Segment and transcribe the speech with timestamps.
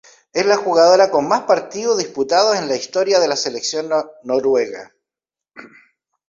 [0.33, 3.91] Es la jugadora con mas partidos disputados en la historia de la Selección
[4.23, 4.95] Noruega.